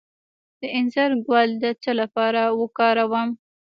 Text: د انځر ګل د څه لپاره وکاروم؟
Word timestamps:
د 0.59 0.61
انځر 0.77 1.11
ګل 1.27 1.49
د 1.63 1.65
څه 1.81 1.91
لپاره 2.01 2.41
وکاروم؟ 2.59 3.29